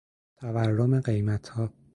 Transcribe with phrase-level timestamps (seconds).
[0.37, 1.73] تورم قیمتها